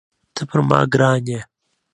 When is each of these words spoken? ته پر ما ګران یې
ته 0.35 0.41
پر 0.49 0.59
ما 0.69 0.79
ګران 0.93 1.21
یې 1.31 1.39